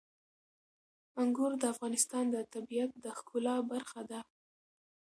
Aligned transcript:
انګور 1.21 1.51
د 1.61 1.63
افغانستان 1.73 2.25
د 2.31 2.35
طبیعت 2.53 2.91
د 3.03 3.05
ښکلا 3.17 3.55
برخه 3.71 4.01
ده. 4.09 4.19